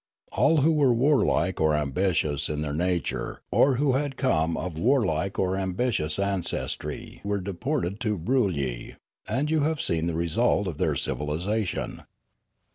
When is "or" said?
1.61-1.75, 3.51-3.75, 5.37-5.55